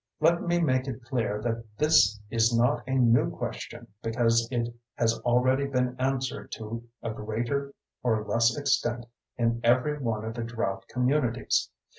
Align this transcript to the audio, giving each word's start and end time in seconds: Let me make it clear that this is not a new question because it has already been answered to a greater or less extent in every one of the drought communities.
Let 0.19 0.41
me 0.41 0.59
make 0.59 0.87
it 0.87 1.03
clear 1.03 1.39
that 1.43 1.63
this 1.77 2.19
is 2.31 2.51
not 2.57 2.81
a 2.87 2.95
new 2.95 3.29
question 3.29 3.85
because 4.01 4.47
it 4.49 4.73
has 4.95 5.19
already 5.19 5.67
been 5.67 5.95
answered 5.99 6.51
to 6.53 6.81
a 7.03 7.11
greater 7.13 7.75
or 8.01 8.25
less 8.25 8.57
extent 8.57 9.05
in 9.37 9.61
every 9.63 9.99
one 9.99 10.25
of 10.25 10.33
the 10.33 10.43
drought 10.43 10.87
communities. 10.87 11.69